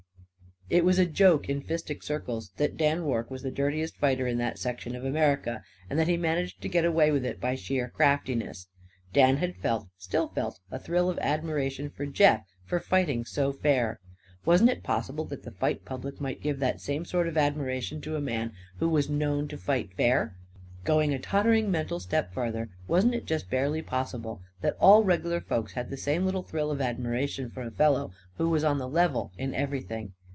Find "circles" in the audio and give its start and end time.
2.01-2.53